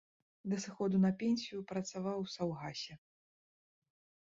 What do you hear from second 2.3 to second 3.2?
саўгасе.